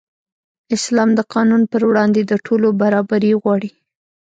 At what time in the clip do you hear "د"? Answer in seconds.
1.15-1.19, 2.25-2.33